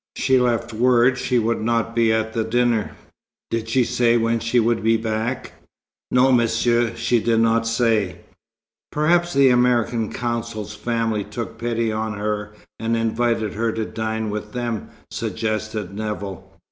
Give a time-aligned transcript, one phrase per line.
[0.15, 2.93] "She left word she would not be at the dinner."
[3.51, 5.53] "Did she say when she would be back?"
[6.09, 6.95] "No, monsieur.
[6.95, 8.21] She did not say."
[8.91, 14.53] "Perhaps the American Consul's family took pity on her, and invited her to dine with
[14.53, 16.51] them," suggested Nevill.